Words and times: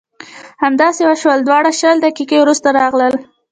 همداسې 0.63 1.01
وشول 1.09 1.39
دواړه 1.43 1.71
شل 1.79 1.97
دقیقې 2.05 2.37
وروسته 2.39 2.67
راغلل. 2.79 3.13